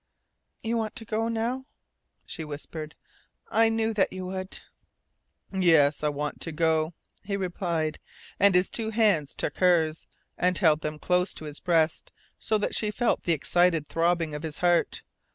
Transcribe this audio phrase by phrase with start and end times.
[0.63, 1.67] "You want to go now,"
[2.25, 2.95] she whispered.
[3.49, 4.59] "I knew that you would."
[5.53, 7.99] "Yes, I want to go," he replied,
[8.39, 10.07] and his two hands took hers,
[10.39, 14.41] and held them close to his breast, so that she felt the excited throbbing of
[14.41, 15.03] his heart.